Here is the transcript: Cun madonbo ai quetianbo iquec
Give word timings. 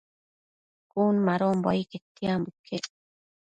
Cun 0.91 1.15
madonbo 1.27 1.67
ai 1.69 1.81
quetianbo 1.89 2.49
iquec 2.53 2.85